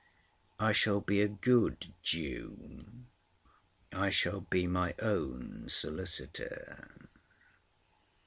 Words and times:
I 0.59 0.71
shall 0.71 0.99
be 0.99 1.21
a 1.21 1.27
good 1.27 1.93
Jew. 2.01 3.05
I 3.93 4.09
shall 4.09 4.39
be 4.41 4.65
my 4.65 4.95
own 4.97 5.65
solicitor." 5.69 7.07